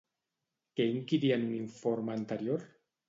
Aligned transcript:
Què 0.79 0.87
inquiria 0.93 1.37
en 1.41 1.45
un 1.49 1.53
informe 1.61 2.17
anterior? 2.21 2.67